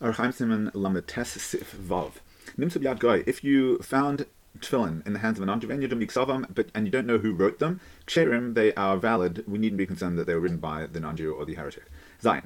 [0.00, 2.12] Archaim Simon Lametes Sif Vav.
[2.58, 4.24] Nimsub Yad Goy, if you found
[4.58, 5.88] tefillin in the hands of a non-Jew and you
[6.54, 9.44] but and you don't know who wrote them, ksherim, they are valid.
[9.46, 11.84] We needn't be concerned that they were written by the non-Jew or the heretic.
[12.22, 12.44] Zayin.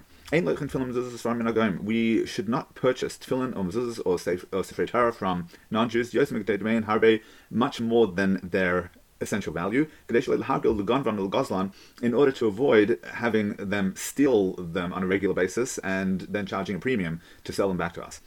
[1.85, 6.12] We should not purchase tefillin or mezuzahs or sefer Torah from non-Jews.
[6.12, 8.91] Harbe much more than their
[9.25, 16.20] essential value, in order to avoid having them steal them on a regular basis and
[16.23, 18.20] then charging a premium to sell them back to us.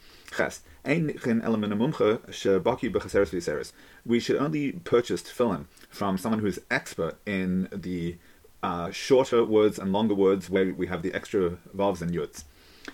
[4.06, 8.16] We should only purchase tefillin from someone who is expert in the
[8.62, 12.44] uh, shorter words and longer words where we have the extra vowels and yuds.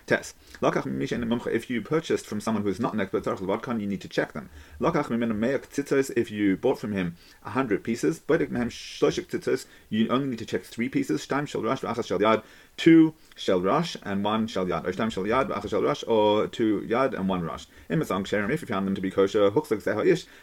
[0.06, 0.36] Test.
[0.62, 4.48] If you purchased from someone who is not an expert you need to check them.
[4.80, 8.20] If you bought from him hundred pieces,
[9.90, 11.26] you only need to check three pieces.
[12.76, 17.14] Two shel rush and one shel yad, or shtam shel yad, rush, or two yad
[17.14, 17.66] and one rush.
[17.88, 18.10] If
[18.62, 19.50] you found them to be kosher,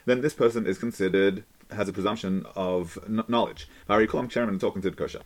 [0.06, 3.68] then this person is considered has a presumption of knowledge.
[3.88, 5.22] Talking to kosher.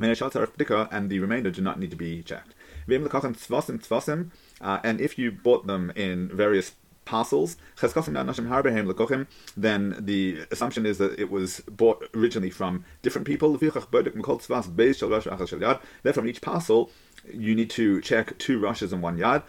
[0.00, 2.54] And the remainder do not need to be checked.
[2.86, 6.72] Uh, and if you bought them in various
[7.04, 7.56] parcels,
[9.56, 13.56] then the assumption is that it was bought originally from different people.
[13.56, 13.82] Therefore,
[16.12, 16.90] from each parcel,
[17.32, 19.42] you need to check two rushes and one yad,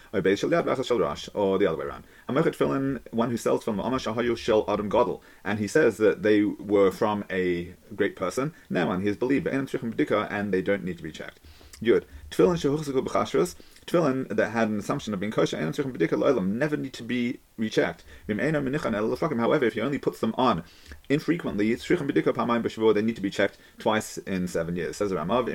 [1.33, 2.05] or the other way around.
[2.29, 6.23] Amochet tefillin, one who sells from Amash Shahayu Shel Adam Godel, and he says that
[6.23, 8.53] they were from a great person.
[8.69, 11.39] Now, and he is believed, and they don't need to be checked.
[11.83, 12.05] Good.
[12.35, 12.57] Tefillin
[13.85, 18.03] tefillin that had an assumption of being kosher, and never need to be rechecked.
[18.27, 20.63] However, if he only puts them on
[21.07, 24.97] infrequently, they need to be checked twice in seven years.
[24.97, 25.47] Says Ramav,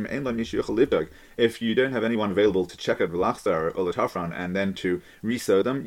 [1.37, 5.63] if you don't have anyone available to check at it, or and then to resew
[5.63, 5.85] them,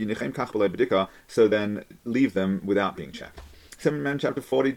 [1.27, 3.39] so then leave them without being checked.
[3.83, 4.71] Chapter 40,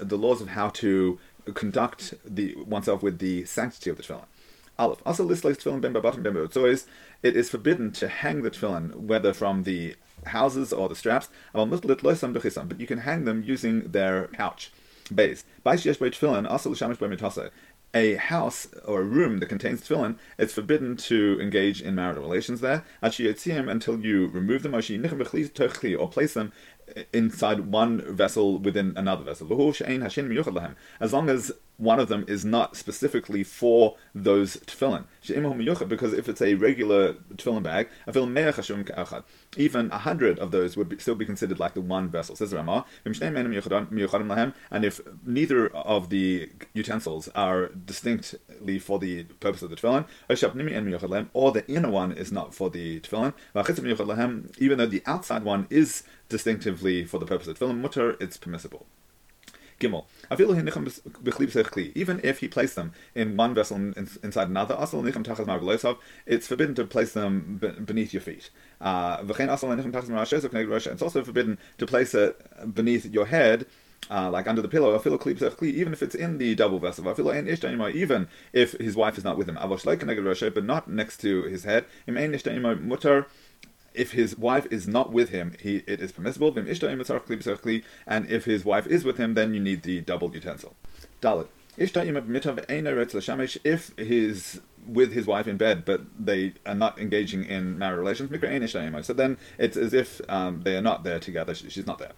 [0.00, 1.18] the laws of how to
[1.52, 4.26] conduct the oneself with the sanctity of the tefillin.
[4.78, 5.02] Aleph.
[5.06, 6.86] Also, list like tefillin ben babatim ben So it
[7.36, 9.96] is forbidden to hang the tefillin, whether from the
[10.26, 11.28] houses or the straps.
[11.52, 14.72] But you can hang them using their pouch.
[15.14, 15.44] Base.
[17.94, 22.60] a house or a room that contains tefillin, it's forbidden to engage in marital relations
[22.60, 22.84] there.
[23.00, 26.52] Until you remove them, or place them
[27.12, 29.48] inside one vessel within another vessel.
[31.00, 35.04] As long as one of them is not specifically for those tefillin.
[35.88, 37.88] Because if it's a regular tefillin bag,
[39.56, 42.36] even a hundred of those would be, still be considered like the one vessel.
[42.36, 49.76] Says Ramah, and if neither of the utensils are distinctly for the purpose of the
[49.76, 50.06] tefillin,
[51.32, 53.32] or the inner one is not for the tefillin,
[54.58, 58.86] even though the outside one is distinctively for the purpose of tefillin mutter, it's permissible.
[59.80, 60.04] Gimel.
[61.94, 64.76] Even if he placed them in one vessel inside another,
[66.26, 68.50] it's forbidden to place them beneath your feet.
[68.80, 73.66] Uh, it's also forbidden to place it beneath your head.
[74.10, 75.00] Uh, like under the pillow,
[75.62, 79.56] even if it's in the double vessel, even if his wife is not with him,
[79.56, 81.86] but not next to his head
[83.94, 86.52] if his wife is not with him, he it is permissible.
[86.56, 86.68] And
[88.30, 90.74] if his wife is with him, then you need the double utensil.
[91.22, 91.48] Dalit.
[91.76, 91.92] If
[93.96, 99.12] he's with his wife in bed, but they are not engaging in marital relations, so
[99.12, 101.54] then it's as if um, they are not there together.
[101.54, 102.12] She's not there.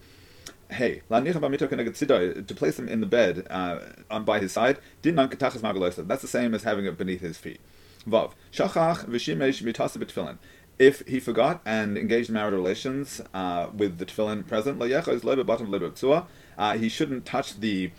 [0.68, 3.78] Hey, to place him in the bed uh,
[4.10, 7.60] on by his side, that's the same as having it beneath his feet.
[8.08, 8.32] Vav.
[8.52, 9.98] Shachach v'shimesh mitasa
[10.78, 14.78] if he forgot and engaged in marital relations uh, with the tefillin present,
[16.58, 17.90] uh, he shouldn't touch the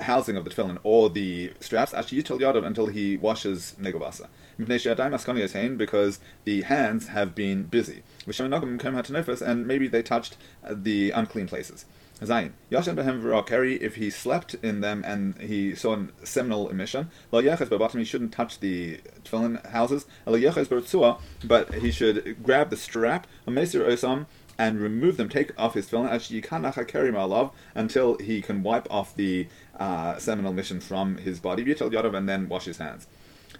[0.00, 2.18] housing of the tefillin or the straps actually
[2.64, 4.26] until he washes negobasa.
[4.58, 8.02] Because the hands have been busy.
[8.26, 10.36] And maybe they touched
[10.70, 11.84] the unclean places.
[12.20, 12.52] Zayin.
[12.72, 17.42] Yashan behem v'rakeri, if he slept in them and he saw a seminal emission, lo
[17.42, 22.76] yeches b'batim, he shouldn't touch the tefillin houses, lo yeches but he should grab the
[22.76, 24.24] strap, mesir osam,
[24.58, 28.90] and remove them, take off his tefillin, actually yikanacha keri ma'alav, until he can wipe
[28.90, 29.46] off the
[29.78, 33.06] uh, seminal emission from his body, v'yitel yadav, and then wash his hands.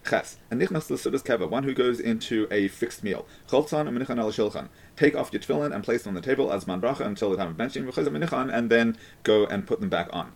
[0.08, 0.38] Ches.
[0.50, 3.26] And nichnas l'sudas keva, one who goes into a fixed meal.
[3.48, 4.68] Choltzan and al shilchan.
[4.96, 7.36] Take off your tefillin and place them on the table as man bracha until the
[7.36, 10.32] time of benching, and then go and put them back on.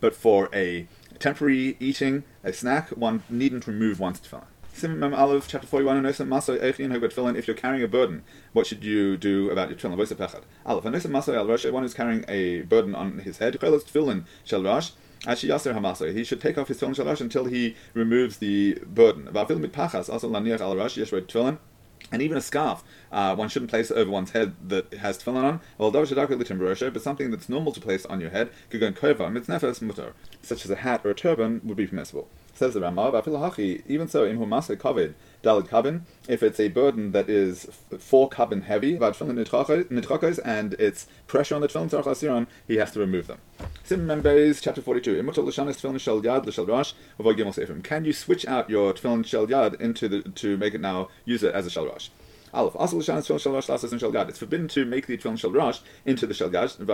[0.00, 0.86] But for a
[1.18, 4.44] temporary eating, a snack, one needn't remove one's tefillin.
[4.72, 7.34] Simon Aleph, chapter 41, Anosim Maso Echin Hogad Tefillin.
[7.34, 8.22] If you're carrying a burden,
[8.52, 9.96] what should you do about your tefillin?
[9.96, 10.42] Voice of Pechad.
[10.66, 10.84] Aleph,
[11.72, 13.54] one who's carrying a burden on his head.
[13.54, 14.90] Chelos Tefillin Shel Rosh.
[15.22, 16.12] Ashi Yaser Hamaso.
[16.12, 19.28] He should take off his tefillin Shel Rosh until he removes the burden.
[19.34, 21.58] Also Laniach Al Yesh Tefillin.
[22.12, 25.60] And even a scarf, uh, one shouldn't place over one's head that has tefillin on.
[25.78, 28.50] Well, But something that's normal to place on your head,
[30.42, 32.28] such as a hat or a turban, would be permissible.
[32.56, 33.12] Says the Ramav,
[33.86, 35.12] even so, kovid,
[35.42, 37.68] dalid kabin, if it's a burden that is
[37.98, 43.40] four kabin heavy, and it's pressure on the tzarach he has to remove them.
[43.84, 45.22] Sim Members, chapter 42.
[47.82, 51.42] Can you switch out your tefillin shel yad into the to make it now use
[51.42, 52.08] it as a shel rosh?
[52.56, 52.76] Aleph.
[54.28, 56.84] It's forbidden to make the tefillin shel rosh into the shel aser.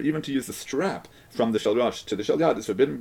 [0.00, 3.00] Even to use the strap from the shel rosh to the shel yad is forbidden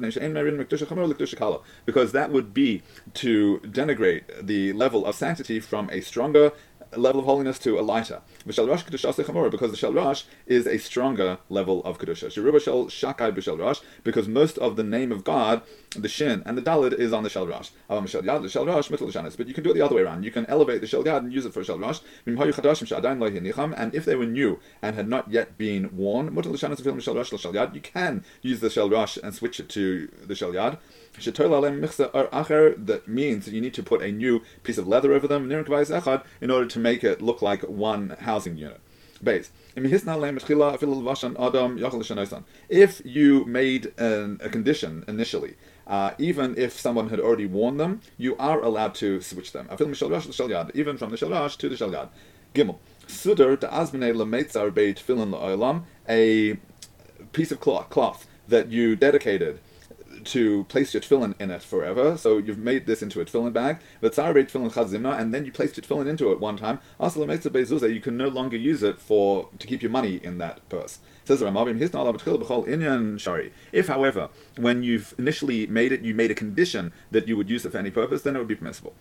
[1.86, 2.84] because that would be
[3.14, 6.52] to denigrate the level of sanctity from a stronger
[6.98, 8.22] level of holiness to a lighter.
[8.46, 12.30] Because the Shalrash is a stronger level of Kedusha.
[12.32, 15.62] Shakai b'Shalrash, because most of the name of God,
[15.96, 17.72] the Shin and the Dalid, is on the Shalrash.
[17.88, 20.24] But you can do it the other way around.
[20.24, 22.02] You can elevate the Shalgad and use it for Shalrash.
[23.78, 28.68] And if they were new and had not yet been worn, you can use the
[28.68, 30.78] Shalrash and switch it to the Shalyad.
[31.14, 36.52] That means that you need to put a new piece of leather over them in
[36.52, 38.80] order to make it look like one housing unit.
[39.24, 39.52] Base.
[42.70, 45.54] If you made an, a condition initially,
[45.86, 49.68] uh, even if someone had already worn them, you are allowed to switch them.
[49.72, 52.10] Even from the shalash to the shalyad.
[52.56, 52.80] Gimel.
[56.10, 56.58] A
[57.32, 59.60] piece of cloth, cloth that you dedicated
[60.26, 62.18] to place your tefillin in it forever.
[62.18, 63.80] So you've made this into a tefillin bag.
[64.02, 66.80] And then you placed your tefillin into it one time.
[67.00, 71.00] You can no longer use it for to keep your money in that purse.
[71.24, 73.54] Says the Ramavim, shari.
[73.72, 77.66] If, however, when you've initially made it, you made a condition that you would use
[77.66, 78.94] it for any purpose, then it would be permissible.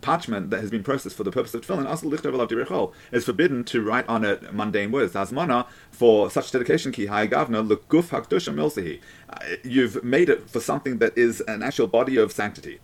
[0.00, 4.24] Parchment that has been processed for the purpose of tefillin is forbidden to write on
[4.24, 5.12] it mundane words.
[5.12, 9.00] Asmana for such dedication ki gavna lekuf hakdusha milsihi.
[9.28, 12.78] Uh, you've made it for something that is an actual body of sanctity.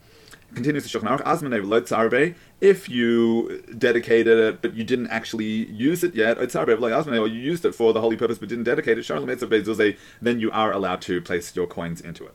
[0.55, 6.37] Continues the Shulchan Aruch, if you dedicated it but you didn't actually use it yet,
[6.37, 10.73] or you used it for the holy purpose but didn't dedicate it, then you are
[10.73, 12.35] allowed to place your coins into it.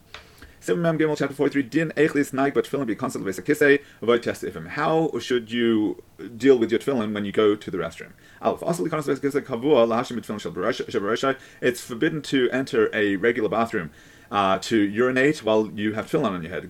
[0.67, 4.43] Simon Gimel chapter 43, Din echlis Naik, but tefillin be constant base kisei, avoid test
[4.43, 4.67] ifim.
[4.67, 6.03] How should you
[6.35, 8.11] deal with your tefillin when you go to the restroom?
[8.41, 13.91] Alf, also constant base kisei, kavua, lahashim tefillin It's forbidden to enter a regular bathroom
[14.31, 16.63] uh, to urinate while you have tefillin on your head.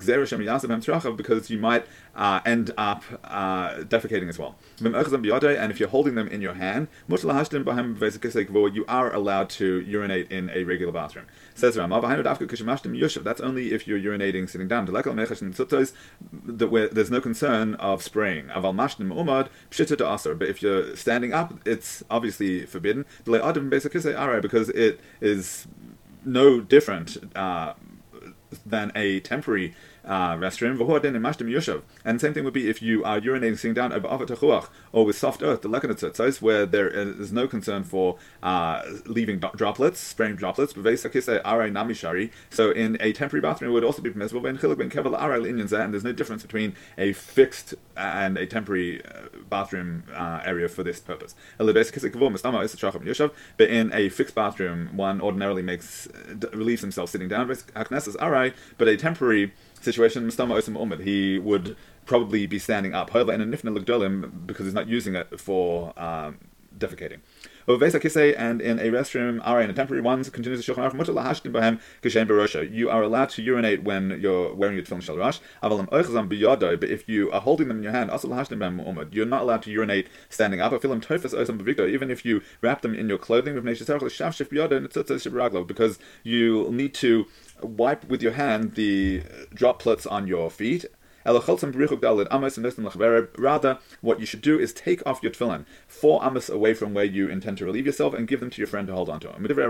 [1.17, 4.55] Because you might uh, end up uh, defecating as well.
[4.83, 10.63] And if you're holding them in your hand, you are allowed to urinate in a
[10.63, 11.25] regular bathroom.
[11.53, 14.87] Says Ramav, that's only if you're urinating sitting down.
[14.87, 18.49] Where there's no concern of spraying.
[18.55, 23.05] But if you're standing up, it's obviously forbidden.
[23.25, 25.67] Because it is
[26.27, 27.73] no different uh,
[28.65, 29.73] than a temporary
[30.07, 30.77] uh, restroom.
[32.05, 33.91] And same thing would be if you are urinating sitting down
[34.91, 39.99] or with soft earth, the lekanatzitzos, where there is no concern for uh, leaving droplets,
[39.99, 40.73] spraying droplets.
[40.73, 44.45] So in a temporary bathroom, it would also be permissible.
[44.45, 50.83] And there's no difference between a fixed and a temporary uh, bathroom uh, area for
[50.83, 51.35] this purpose.
[51.57, 56.07] But in a fixed bathroom, one ordinarily makes
[56.53, 57.47] relieves himself sitting down.
[57.47, 63.09] But a temporary situation, Mustama Osama Umid, he would probably be standing up.
[63.11, 66.37] However, in a nifna lugdolim, because he's not using it for um,
[66.77, 67.19] defecating.
[67.67, 73.03] And in a restroom, are in a temporary ones, continues the Shulchan Aruch, You are
[73.03, 77.77] allowed to urinate when you're wearing your tefillin shel but if you are holding them
[77.77, 78.09] in your hand,
[79.11, 80.71] you're not allowed to urinate standing up.
[80.85, 83.61] Even if you wrap them in your clothing,
[85.67, 87.25] because you need to
[87.61, 90.85] wipe with your hand the droplets on your feet.
[93.37, 97.05] Rather, what you should do is take off your tefillin four amos away from where
[97.05, 99.29] you intend to relieve yourself and give them to your friend to hold on to.
[99.29, 99.61] According to the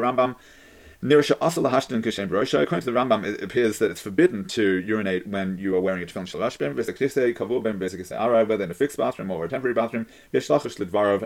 [2.91, 6.59] Rambam, it appears that it's forbidden to urinate when you are wearing a tefillin shalash
[8.47, 10.07] whether in a fixed bathroom or a temporary bathroom,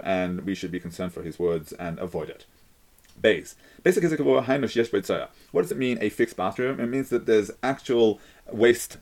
[0.03, 2.45] and we should be concerned for his words and avoid it.
[3.21, 6.79] Basically, what does it mean, a fixed bathroom?
[6.79, 8.19] It means that there's actual
[8.51, 8.97] waste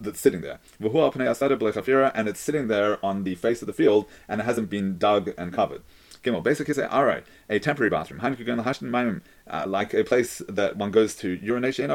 [0.00, 0.58] that's sitting there.
[0.80, 5.32] And it's sitting there on the face of the field and it hasn't been dug
[5.36, 5.82] and covered.
[6.22, 8.20] Gimel, basically say, all right, a temporary bathroom,
[9.50, 11.78] uh, like a place that one goes to urinate.
[11.78, 11.88] A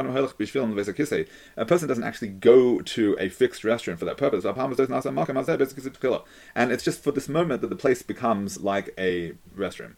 [1.66, 4.46] person doesn't actually go to a fixed restroom for that purpose.
[6.56, 9.96] And it's just for this moment that the place becomes like a restroom.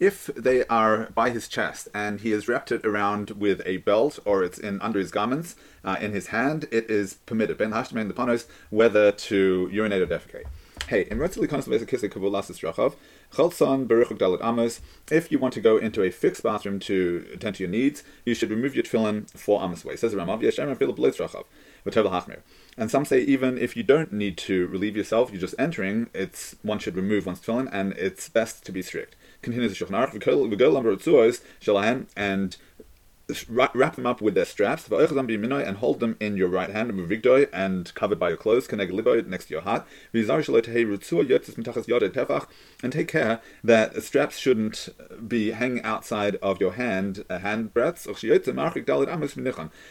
[0.00, 4.20] If they are by his chest and he has wrapped it around with a belt
[4.24, 7.58] or it's in under his garments uh, in his hand, it is permitted.
[7.58, 10.44] Ben Hashtem the panos whether to urinate or defecate.
[10.86, 12.94] Hey, in Retzili Conservation Kisik Kabulasis Rachov,
[13.32, 17.56] Chalson Baruch Dalit Amos, if you want to go into a fixed bathroom to attend
[17.56, 19.96] to your needs, you should remove your tefillin four Amos away.
[19.96, 21.44] Says Ramav Yeshem Philip Blitz Rachov.
[22.76, 26.54] And some say even if you don't need to relieve yourself, you're just entering, it's
[26.62, 29.16] one should remove one's tefillin, and it's best to be strict.
[29.42, 31.40] Continues the Shulchan Aruch,
[32.16, 32.56] and
[33.48, 34.90] wrap them up with their straps.
[34.90, 36.90] And hold them in your right hand
[37.52, 38.72] and covered by your clothes.
[38.72, 39.86] Next to your heart.
[42.82, 44.88] And take care that the straps shouldn't
[45.28, 48.06] be hanging outside of your hand uh, hand breadths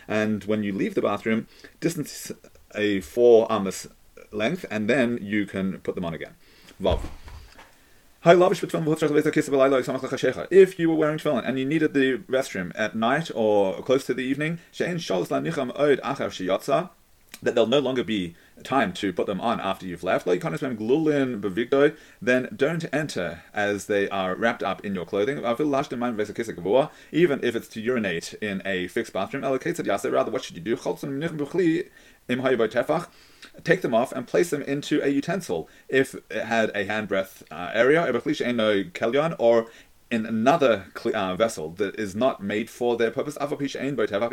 [0.07, 1.47] and when you leave the bathroom
[1.79, 2.31] distance
[2.75, 3.87] a four amos
[4.31, 6.35] length and then you can put them on again.
[6.81, 6.99] Vav.
[8.25, 8.39] If
[10.79, 14.23] you were wearing tefillin and you needed the restroom at night or close to the
[14.23, 14.59] evening,
[17.43, 20.39] that there'll no longer be time to put them on after you've left, then
[22.55, 25.45] don't enter as they are wrapped up in your clothing.
[27.11, 30.75] Even if it's to urinate in a fixed bathroom, rather, what should you do?
[33.63, 37.71] Take them off and place them into a utensil if it had a handbreadth uh,
[37.73, 38.03] area,
[39.39, 39.67] or
[40.09, 43.37] in another uh, vessel that is not made for their purpose,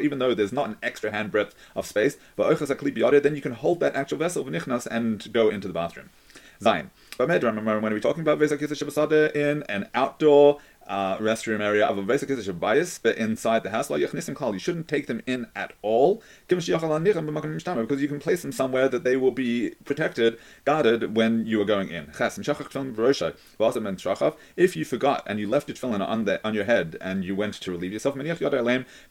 [0.00, 2.16] even though there's not an extra handbreadth of space,
[3.21, 4.45] then you can hold that actual vessel
[4.87, 6.11] and go into the bathroom.
[6.62, 6.90] Zain.
[7.16, 8.38] When we're talking about
[9.35, 12.29] in an outdoor uh, restroom area of a basic
[12.61, 18.21] bias, but inside the house, you shouldn't take them in at all, because you can
[18.21, 22.11] place them somewhere that they will be protected, guarded when you are going in.
[24.57, 27.35] If you forgot and you left your tefillin on the, on your head and you
[27.35, 28.14] went to relieve yourself,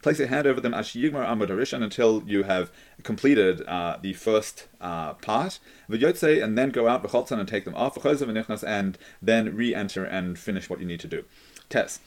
[0.01, 2.71] place your hand over them until you have
[3.03, 7.97] completed uh, the first uh, part, and then go out and take them off,
[8.63, 11.23] and then re-enter and finish what you need to do.
[11.69, 12.01] Test.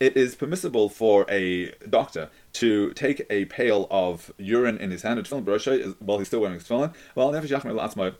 [0.00, 5.26] It is permissible for a doctor to take a pail of urine in his hand
[5.98, 6.94] while he's still wearing his tefillin.
[7.14, 8.12] Well,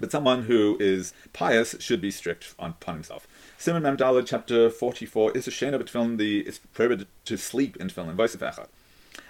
[0.00, 3.28] but someone who is pious should be strict on, upon himself.
[3.58, 7.88] Simon Memdalad, chapter 44, is a shame of tefillin, the, it's prohibited to sleep in
[7.88, 8.14] tefillin.
[8.14, 8.66] Versa.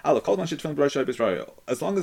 [0.04, 0.56] As long as the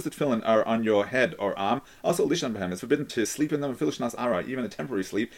[0.09, 2.71] tefillin are on your head or arm, also lishan behem.
[2.71, 5.33] It's forbidden to sleep in them filishnas ara, even a temporary sleep.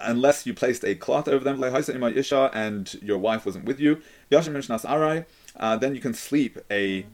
[0.00, 4.00] unless you placed a cloth over them, and your wife wasn't with you.
[4.30, 5.24] Yashim
[5.56, 7.06] uh, then you can sleep a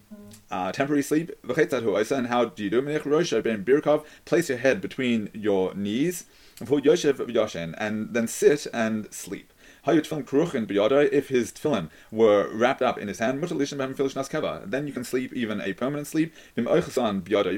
[0.51, 1.31] uh, temporary sleep.
[1.47, 4.05] And how do you do it?
[4.25, 6.25] Place your head between your knees,
[6.61, 9.50] and then sit and sleep
[9.87, 15.73] if his tefillin were wrapped up in his hand, then you can sleep even a
[15.73, 16.35] permanent sleep.
[16.57, 16.65] If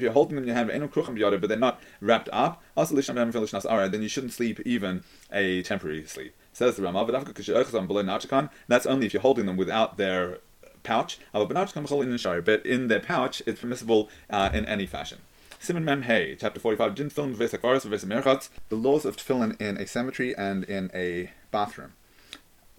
[0.02, 4.60] you're holding them in your hand, but they're not wrapped up, then you shouldn't sleep
[4.64, 6.34] even a temporary sleep.
[6.52, 10.38] Says the Ramav, that's only if you're holding them without their
[10.82, 11.18] pouch.
[11.32, 15.18] But in their pouch, it's permissible uh, in any fashion.
[15.58, 20.64] Simon Mem Hey, chapter 45, Din Film The laws of tefillin in a cemetery and
[20.64, 21.92] in a bathroom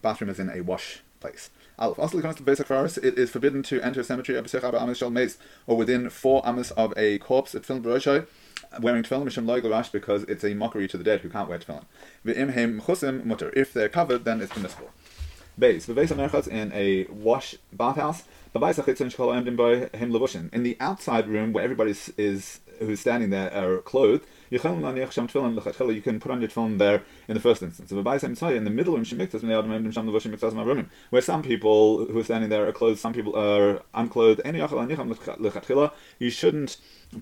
[0.03, 1.49] bathroom is in a wash place.
[1.79, 6.47] Also, comes to basic faris, it is forbidden to enter a cemetery or within four
[6.47, 7.81] amas of a corpse at film
[8.79, 11.59] wearing tefillin mishum loy garash because it's a mockery to the dead who can't wear
[11.59, 13.25] tefillin.
[13.25, 13.51] Mutter.
[13.55, 14.91] If they're covered, then it's permissible.
[15.57, 15.87] Base.
[15.87, 18.23] V'beis in a wash bathhouse.
[18.55, 18.61] In
[20.63, 24.95] the outside room where everybody is who's standing there are clothed, you can put on
[24.97, 27.91] your tefillin there in the first instance.
[27.91, 28.03] In
[28.63, 33.81] the middle room, where some people who are standing there are clothed, some people are
[33.93, 34.41] unclothed.
[36.19, 36.77] You shouldn't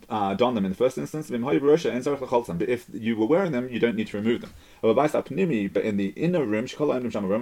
[0.10, 1.30] uh, don them in the first instance.
[1.30, 4.52] But if you were wearing them, you don't need to remove them.
[4.82, 5.26] But
[5.84, 6.66] in the inner room,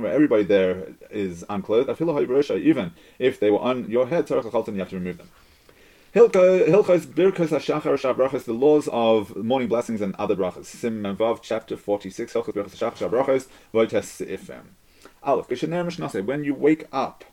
[0.01, 4.95] where everybody there is unclothed, even if they were on your head, you have to
[4.95, 5.29] remove them.
[6.19, 10.65] Hilchos Birkos Hashachar Shabrachos, the laws of morning blessings and other brachos.
[10.65, 14.63] Sim Vav, chapter 46, Hilchos Birkos Hashachar Shabrachos, Voites Ifem.
[15.23, 17.23] Aleph, Kishaner Mishnase, when you wake up,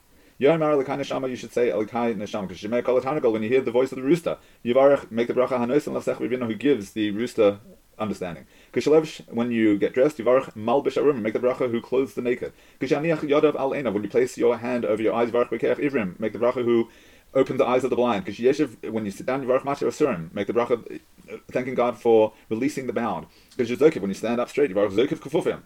[0.40, 3.90] Yomar Elikai Neshama, you should say Elikai Neshama, Shemek Kol when you hear the voice
[3.90, 4.38] of the rooster.
[4.64, 7.59] Yivarech, make the bracha Hanos and Lasech Rivino, who gives the rooster
[7.99, 8.47] understanding.
[8.73, 12.52] Kishalevsh, when you get dressed, Yivarech Malbish Arum, make the bracha who clothes the naked.
[12.81, 16.21] Kishaniach Yodav Al Ena, when you place your hand over your eyes, Yivarech Bekeach Ivrim,
[16.21, 16.88] make the bracha who
[17.37, 18.25] open the eyes of the blind.
[18.25, 21.00] Because Yeshiv, when you sit down, Yivarech Matir Asurim, make the bracha
[21.33, 23.26] uh, thanking God for releasing the bound.
[23.57, 25.61] Because Zokiv, when you stand up straight, you Yivarech Zokiv Kufufim,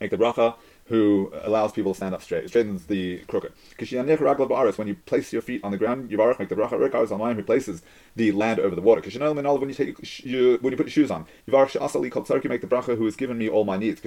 [0.00, 0.54] make the bracha
[0.88, 3.52] who allows people to stand up straight, straightens the crooked.
[3.78, 7.42] When you place your feet on the ground, Yivarach make the bracha Rikar online who
[7.42, 7.82] places
[8.14, 9.00] the land over the water.
[9.00, 12.60] When you take you, when you put your shoes on, Yivarach Asali called Tzarki make
[12.60, 14.00] the bracha who has given me all my needs.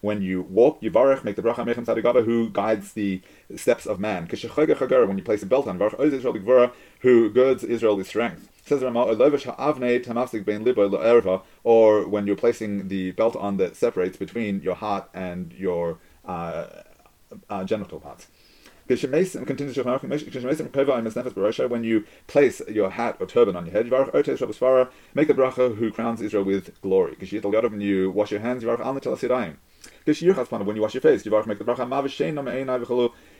[0.00, 3.22] When you walk, Yivarach make the bracha Mechem Tzadikava who guides the
[3.54, 4.26] steps of man.
[4.28, 8.48] When you place a belt on, who girds Israel with strength.
[8.64, 9.06] Says Rama,
[11.64, 16.66] or when you're placing the belt on that separates between your heart and your uh,
[17.50, 18.28] uh, genital parts.
[18.86, 18.98] When
[21.84, 23.90] you place your hat or turban on your head,
[25.14, 27.16] make a bracha who crowns Israel with glory.
[27.18, 28.78] When you wash your hands, when
[30.76, 31.88] you wash your face, make the bracha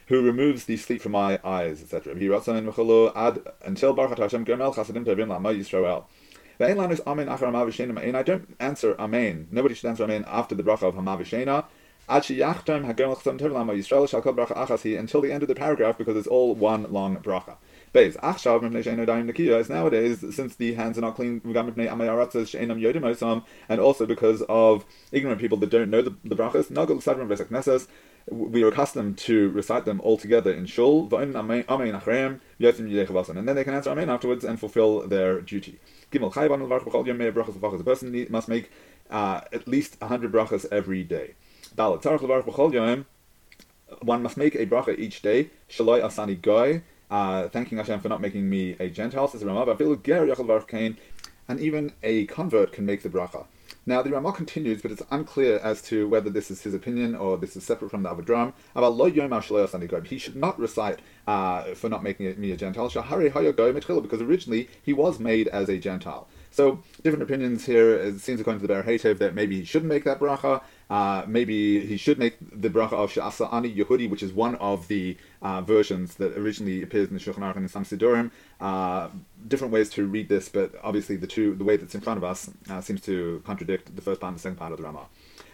[0.06, 2.18] who removes the sleep from my eyes, etc.
[2.18, 6.04] He writes on ad until Baruch Hashem Gemel Chasadim Tevim Lama Yisrael.
[6.58, 9.48] And I don't answer Amen.
[9.50, 11.64] Nobody should answer Amen after the bracha of Hamavishena.
[12.08, 12.44] Until the
[15.32, 17.56] end of the paragraph because it's all one long bracha.
[17.94, 18.16] Is
[19.68, 21.40] nowadays since the hands are not clean
[23.68, 26.68] and also because of ignorant people that don't know the, the brachas
[28.30, 31.48] we are accustomed to recite them all together in shul, and then
[33.56, 35.80] they can answer amen afterwards and fulfill their duty.
[36.14, 36.60] A person
[38.30, 38.70] must make
[39.10, 41.34] uh, at least 100 brachas every day.
[44.00, 45.50] One must make a bracha each day.
[45.68, 49.76] Shaloi asani goy, uh, thanking Hashem for not making me a Gentile, says Ramah.
[51.48, 53.46] And even a convert can make the bracha.
[53.84, 57.36] Now, the Ramah continues, but it's unclear as to whether this is his opinion or
[57.36, 62.52] this is separate from the yom He should not recite uh, for not making me
[62.52, 62.88] a Gentile.
[62.88, 66.28] Because originally he was made as a Gentile.
[66.52, 67.94] So different opinions here.
[67.96, 70.62] It seems according to the Heitev that maybe he shouldn't make that bracha.
[70.92, 74.88] Uh, maybe he should make the bracha of Sha'asa Ani Yehudi, which is one of
[74.88, 78.30] the uh, versions that originally appears in the Shulchan Aruch and some Sidurim.
[78.60, 79.08] Uh,
[79.48, 82.24] different ways to read this, but obviously the two, the way that's in front of
[82.24, 85.06] us, uh, seems to contradict the first part and the second part of the Ramah.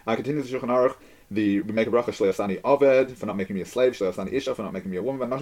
[0.05, 0.95] Uh, continues the Shulchan Aruch.
[1.31, 4.55] The we make a bracha shleasani aved for not making me a slave, shleasani isha
[4.55, 5.41] for not making me a woman, and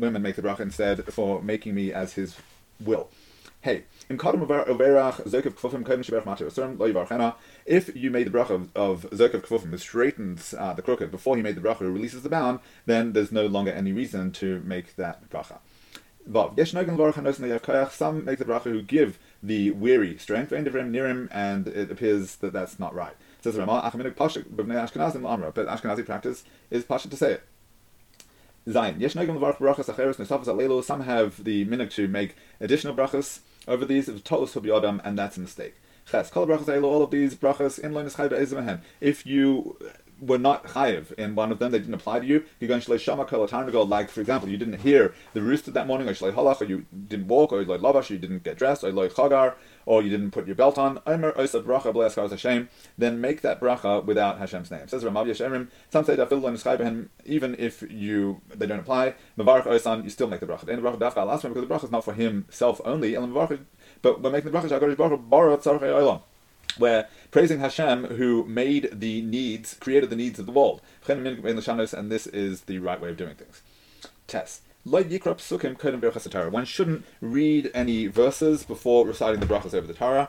[0.00, 2.34] women make the bracha instead for making me as his
[2.80, 3.08] will.
[3.64, 4.16] Hey, if you
[8.10, 11.62] made the bracha of, of Kfufim, who straightens uh, the crooked before he made the
[11.62, 15.60] bracha, releases the bound, then there's no longer any reason to make that bracha.
[16.26, 16.54] Some
[18.26, 23.14] make the bracha who give the weary strength, and it appears that that's not right.
[23.40, 27.42] Says Ramah, but Ashkenazi practice is pasha to say it.
[28.66, 28.98] Zayin.
[30.84, 35.36] Some have the minhag to make additional brachas over these of Tolos Adam, and that's
[35.36, 35.74] a mistake.
[36.10, 36.30] Ches,
[36.84, 37.94] all of these brachas in
[39.00, 39.78] If you
[40.20, 42.44] were not chayiv in one of them, they didn't apply to you.
[42.60, 43.82] You're going to shama kol time ago.
[43.82, 46.86] Like for example, you didn't hear the rooster that morning, or shlei halach, or you
[47.08, 49.54] didn't walk, or like lavash, or you didn't get dressed, or like chagar,
[49.86, 51.00] or you didn't put your belt on.
[51.06, 52.68] Omer osa bracha b'leaskar Hashem.
[52.96, 54.88] Then make that bracha without Hashem's name.
[54.88, 55.68] Says Ramav Yeshemrim.
[55.90, 59.14] Some say that even if you they don't apply.
[59.38, 60.66] Mavarach osan, you still make the bracha.
[60.66, 63.14] The bracha dafka last because the bracha is not for himself only.
[64.02, 66.22] But we're making the bracha shagarish bracha bara tzarchei
[66.78, 70.80] where praising Hashem who made the needs, created the needs of the world.
[71.08, 73.60] And this is the right way of doing things.
[74.28, 74.62] Test.
[74.84, 80.28] One shouldn't read any verses before reciting the brachas over the Torah,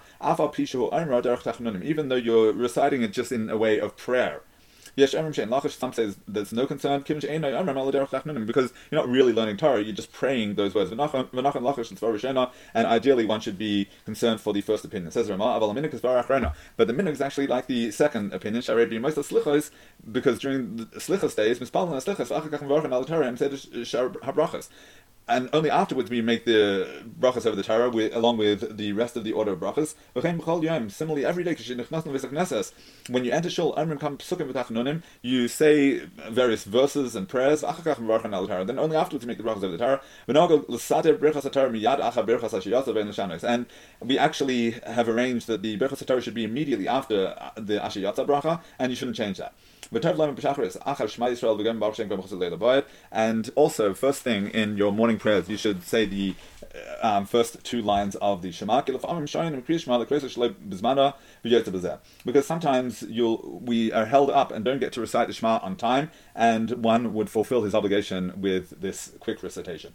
[1.84, 4.41] even though you're reciting it just in a way of prayer.
[4.95, 7.39] Yes, some says there's no concern because you're
[8.91, 10.91] not really learning Torah, you're just praying those words.
[10.91, 11.01] And
[12.75, 15.12] ideally, one should be concerned for the first opinion.
[15.12, 18.63] Says but the minhag is actually like the second opinion.
[20.12, 21.67] Because during the slichas days, and
[25.27, 29.31] only afterwards we make the brachas over the Torah along with the rest of the
[29.31, 29.95] order of brachas.
[30.91, 31.55] Similarly, every day
[33.09, 33.73] when you enter shul,
[35.21, 37.61] you say various verses and prayers.
[37.61, 40.01] Then only afterwards you make the brachas over the Torah.
[43.47, 43.65] And
[44.01, 48.01] we actually have arranged that the brachas Torah should be immediately after uh, the Asher
[48.01, 49.53] Yatzar bracha, and you shouldn't change that.
[53.11, 56.36] And also, first thing in your morning prayers, you should say the
[56.73, 58.82] uh, um, first two lines of the Shema.
[62.25, 65.75] Because sometimes you'll we are held up and don't get to recite the Shema on
[65.75, 69.93] time, and one would fulfill his obligation with this quick recitation.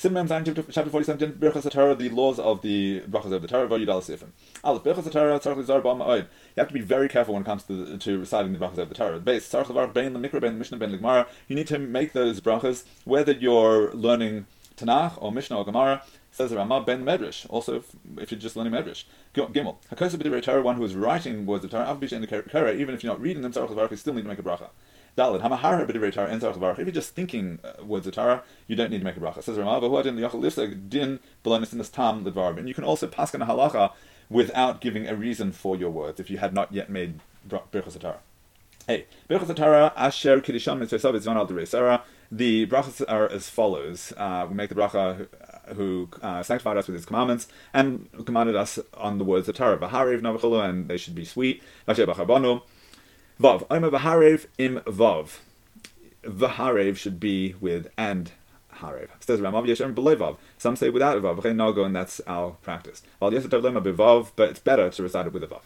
[0.00, 4.28] Simon chapter 47, Birchas Torah, the laws of the Brachas of the Torah, Vayud Sifim.
[4.62, 7.98] Aleph, Torah, Tzarech Lizar Ba'am You have to be very careful when it comes to,
[7.98, 9.18] to reciting the Brachas of the Torah.
[9.18, 11.26] Base, Tzarech Levar, Bein, the Mikra, the Mishnah, Bein, the.
[11.48, 16.04] You need to make those Brachas, whether you're learning Tanakh or Mishnah or Gemara,
[16.38, 17.46] says the Ramah ben Medrash.
[17.50, 17.82] Also,
[18.16, 19.04] if, you're just learning Medrash.
[19.34, 19.76] Gimel.
[19.92, 22.94] Hakosa b'divrei Torah, one who is writing words of Torah, avbish in the Kara, even
[22.94, 24.68] if you're not reading them, Tzarech Levar, you still need to make a bracha.
[25.16, 28.90] Dalid, Hamahara b'divrei Torah and If you're just thinking uh, words of Torah, you don't
[28.90, 29.42] need to make a bracha.
[29.42, 32.58] Says the Ramah, but din liyachal lifsek din belonis in tam ledvarim.
[32.58, 33.92] And you can also pass on a halacha
[34.30, 38.20] without giving a reason for your words if you had not yet made brachas Torah.
[38.86, 42.04] Hey, brachas Torah asher kiddisham mitzvah it's al Sarah.
[42.30, 44.12] The brachas are as follows.
[44.16, 45.26] Uh, we make the bracha
[45.74, 49.78] who uh, sanctified us with his commandments and commanded us on the words of Torah.
[49.78, 51.62] Vaharev, Navaholo, and they should be sweet.
[51.86, 53.66] Vav.
[53.70, 55.38] Omer v'harev im vav.
[56.24, 58.32] V'harev should be with and
[58.76, 59.08] harev.
[59.20, 60.36] Says Ramav Yeshem below vav.
[60.56, 61.40] Some say without a vav.
[61.40, 63.02] Nago, and that's our practice.
[63.20, 65.60] But it's better to recite it with a vav.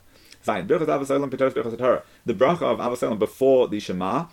[0.44, 0.66] Zayin.
[0.66, 2.02] Birchas Birchas Torah.
[2.26, 4.26] The bracha of Ahavas Olam before the Shema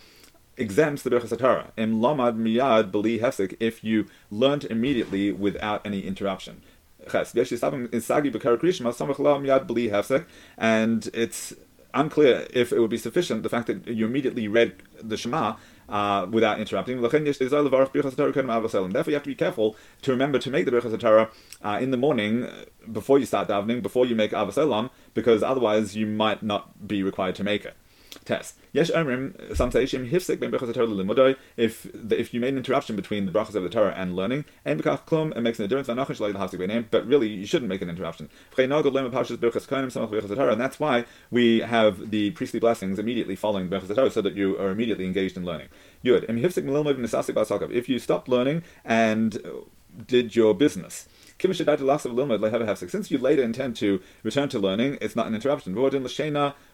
[0.59, 1.71] exempts the Birchas Torah.
[1.77, 6.61] Im lamad miyad beli hefsek if you learnt immediately without any interruption.
[10.57, 11.53] And it's
[11.93, 15.55] unclear if it would be sufficient the fact that you immediately read the Shema
[15.87, 17.01] uh, without interrupting.
[17.01, 17.37] Therefore, you have
[19.23, 21.29] to be careful to remember to make the Birchas Torah
[21.63, 22.47] uh, in the morning
[22.91, 27.01] before you start davening, before you make Ahavas Olam, because otherwise you might not be
[27.01, 27.75] required to make it
[28.25, 28.55] test.
[28.71, 31.35] Yesh Omrim, some say Shim Hifsik ben Brachas Torah Limudoi.
[31.57, 34.81] If if you made an interruption between the brachas of the Torah and learning, and
[34.81, 36.85] Bekach Klum, it makes an difference.
[36.91, 38.29] But really you shouldn't make an interruption.
[38.57, 38.71] And
[40.61, 44.57] that's why we have the priestly blessings immediately following the brachas Torah, so that you
[44.59, 45.69] are immediately engaged in learning.
[46.03, 46.25] Yud.
[47.71, 49.41] If you stopped learning and
[50.05, 51.07] did your business.
[51.41, 51.61] Since
[53.11, 55.73] you later intend to return to learning, it's not an interruption.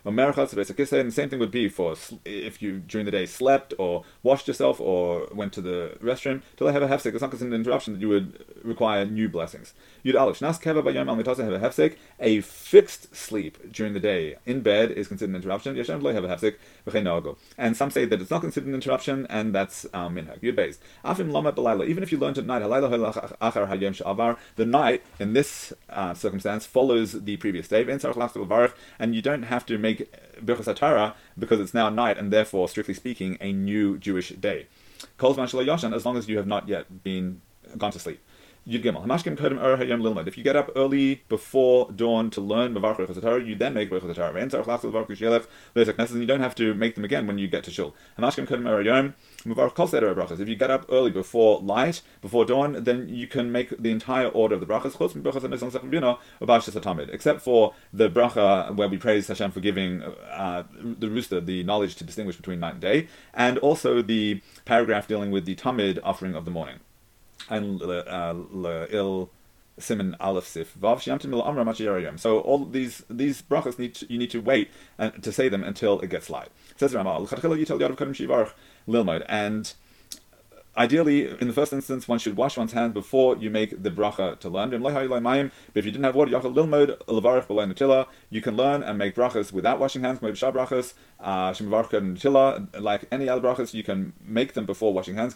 [0.05, 4.47] And the same thing would be for if you during the day slept or washed
[4.47, 6.43] yourself or went to the restroom.
[6.57, 9.27] Till I have a hefsek, it's not considered an interruption that you would require new
[9.27, 9.73] blessings.
[10.03, 11.79] You'd have
[12.19, 15.75] A fixed sleep during the day in bed is considered an interruption.
[17.57, 20.39] And some say that it's not considered an interruption, and that's um, minhag.
[20.41, 20.81] Yud based.
[21.89, 22.59] Even if you learned at night,
[24.55, 27.83] the night in this uh, circumstance follows the previous day,
[28.99, 29.94] and you don't have to make
[30.43, 34.67] Birchas Torah because it's now night and therefore, strictly speaking, a new Jewish day.
[35.21, 35.38] As
[36.05, 37.41] long as you have not yet been
[37.77, 38.19] gone to sleep.
[38.67, 44.36] If you get up early before dawn to learn you then make Rechaz Torah.
[45.75, 47.95] And you don't have to make them again when you get to Shul.
[48.17, 48.39] If
[50.49, 54.56] you get up early before light, before dawn, then you can make the entire order
[54.56, 54.95] of the Brachas.
[57.13, 61.95] Except for the Bracha where we praise Hashem for giving uh, the rooster the knowledge
[61.97, 66.34] to distinguish between night and day, and also the paragraph dealing with the Tamid offering
[66.34, 66.80] of the morning
[67.49, 69.29] and il
[69.77, 72.19] simin aleph sif vav il amra machiyariyim.
[72.19, 75.63] So all these these brachas need to, you need to wait and to say them
[75.63, 76.49] until it gets light.
[76.77, 77.27] Says Ramal
[78.87, 79.73] lilmod and
[80.77, 84.39] ideally, in the first instance, one should wash one's hands before you make the bracha
[84.39, 84.69] to learn.
[84.69, 84.95] But
[85.75, 86.31] if you didn't have water,
[88.29, 90.19] you can learn and make brachas without washing hands.
[90.19, 91.53] brachas, uh,
[92.81, 95.33] like any other brachas, you can make them before washing hands.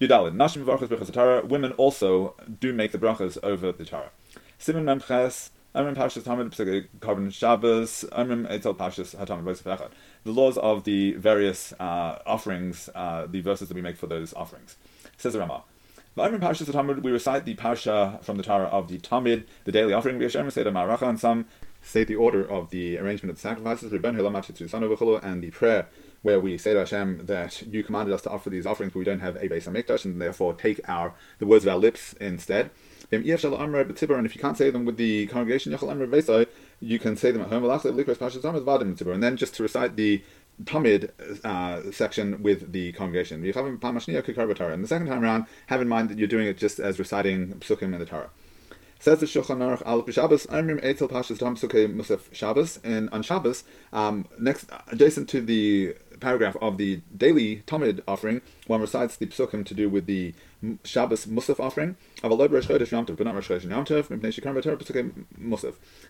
[0.00, 1.44] Yudalid, Nashim Varchas Brachas Torah.
[1.44, 4.10] Women also do make the brachas over the Torah.
[4.56, 9.90] Simon Memches, Amrim Pashas Tamid Psik Carbon Shabbos, Amrim Etzel Pashas Hatamid Echad.
[10.22, 14.32] The laws of the various uh, offerings, uh, the verses that we make for those
[14.34, 14.76] offerings.
[15.16, 15.64] Says the Ramah.
[16.16, 19.92] V'amrim Pashas Tamid, we recite the Pasha from the Torah of the Tamid, the daily
[19.92, 20.20] offering.
[20.28, 21.46] Say the Maracha, and some
[21.82, 25.88] state the order of the arrangement of the sacrifices, and the prayer
[26.22, 29.04] where we say to Hashem that you commanded us to offer these offerings, but we
[29.04, 32.70] don't have a base Hamikdash, and therefore take our the words of our lips instead.
[33.10, 35.72] And if you can't say them with the congregation,
[36.80, 37.64] you can say them at home.
[37.64, 40.22] And then just to recite the
[40.64, 41.10] Tamid
[41.44, 43.44] uh, section with the congregation.
[43.44, 47.54] And the second time around, have in mind that you're doing it just as reciting
[47.60, 48.30] psukim in the Torah.
[49.00, 53.22] Says the Shulchan Aruch al Shabbos, Amrim Eitel Pashas Dam Sukkei Musaf Shabbos, and on
[53.22, 59.26] Shabbos, um, next adjacent to the paragraph of the daily Tamid offering, one recites the
[59.26, 60.34] psukim to do with the
[60.84, 61.96] Shabbos Musaf offering.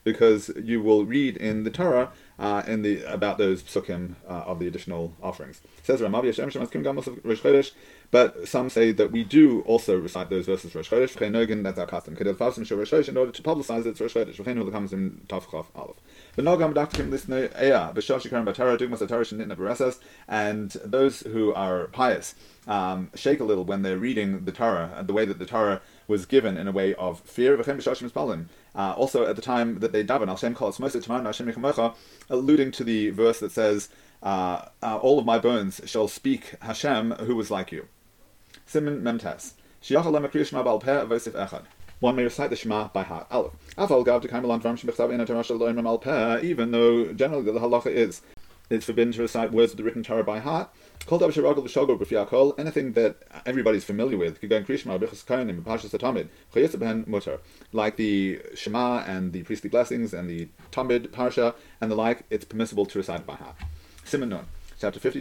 [0.05, 4.59] Because you will read in the Torah uh, in the about those psukim uh, of
[4.59, 5.61] the additional offerings.
[5.79, 6.01] It says
[8.11, 11.63] but some say that we do also recite those verses Rosh Chodesh.
[11.63, 12.17] That's our custom.
[12.17, 12.27] In
[13.17, 14.39] order to publicize it, Rosh Chodesh.
[16.37, 16.47] And
[20.85, 22.35] those who are pious
[22.67, 25.81] um, shake a little when they're reading the Torah and the way that the Torah
[26.07, 27.59] was given in a way of fear.
[27.59, 30.29] Uh, also, at the time that they daven,
[32.31, 33.89] alluding to the verse that says,
[34.23, 37.89] uh, uh, "All of my bones shall speak Hashem, who was like you."
[38.67, 39.55] Simon Memtes.
[42.01, 43.27] One may recite the Shema by heart.
[46.45, 48.23] Even though generally the halacha is
[48.71, 50.69] it's forbidden to recite words of the written Torah by heart.
[51.11, 51.33] Anything
[52.93, 54.43] that everybody's familiar with,
[57.73, 62.45] like the Shema and the priestly blessings and the Tamid Parsha and the like, it's
[62.45, 63.57] permissible to recite by heart.
[64.81, 65.21] Chapter 50,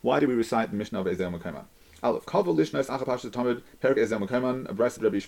[0.00, 1.64] Why do we recite the Mishnah of Ezel Mekema?
[2.02, 2.26] Aleph.
[2.26, 3.98] Perik
[4.66, 5.20] Abrais Rabbi.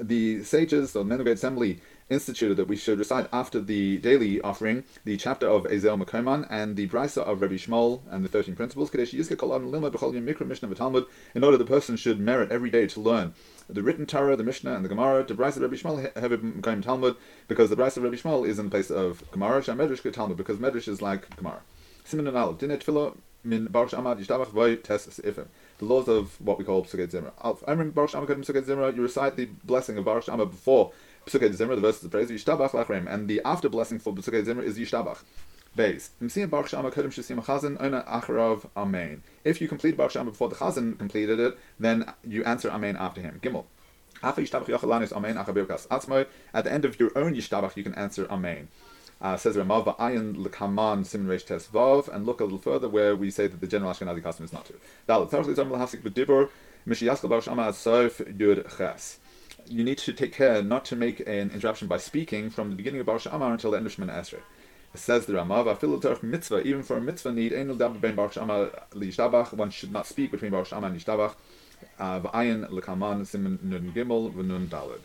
[0.00, 4.84] The sages, the Men of Assembly, instituted that we should recite after the daily offering
[5.04, 8.94] the chapter of Ezel Mekoman and the brisa of Rabbi Shmuel and the thirteen principles.
[11.34, 13.34] In order the person should merit every day to learn
[13.68, 15.24] the written Torah, the Mishnah, and the Gemara.
[15.24, 17.16] The brisa of Rabbi Shmuel have Mekoyim Talmud
[17.48, 19.64] because the brisa of Rabbi Shmuel is in the place of Gemara.
[19.64, 21.62] Sham Medrash Talmud because Medrash is like Gemara.
[22.06, 22.58] Siman and Aleph.
[22.58, 23.16] Dinet Tefillah
[23.48, 25.46] min Baruch Amad Yishtabach Voy Tes Ifim
[25.78, 27.32] the laws of what we call Psuket Zimra.
[27.66, 30.92] I remember Baruch Shama Psuket Zimra, you recite the blessing of Baruch Shama before
[31.26, 34.64] Psuket Zimra, the verses of praise, Yishtabach Lachrem, and the after blessing for Psuket Zimra
[34.64, 35.18] is Yishtabach.
[35.76, 36.10] Base.
[36.20, 36.36] If
[39.60, 43.38] you complete Baruch Shama before the Chazan completed it, then you answer Amen after him.
[43.40, 43.66] Gimel.
[44.20, 44.42] At the
[46.72, 48.68] end of your own Yishtabach, you can answer Amen.
[49.20, 51.68] Uh, says Ramav, Ayin Lekaman Simin Reish Tes
[52.14, 54.64] and look a little further where we say that the general Ashkenazi custom is not
[54.66, 54.74] to.
[59.66, 63.00] You need to take care not to make an interruption by speaking from the beginning
[63.00, 64.40] of Baruch Amar until the end of Shemoneh Esrei.
[64.94, 70.52] It says the Ramav, mitzvah, even for a mitzvah need, one should not speak between
[70.52, 71.34] Baruch Amar and Yishtabach.
[71.98, 75.00] Uh, V'ayin lekaman simin nun gimel v'nun dalid.